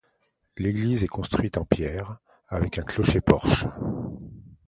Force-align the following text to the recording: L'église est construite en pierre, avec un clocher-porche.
L'église 0.57 1.03
est 1.03 1.07
construite 1.07 1.59
en 1.59 1.63
pierre, 1.65 2.17
avec 2.49 2.79
un 2.79 2.81
clocher-porche. 2.81 3.67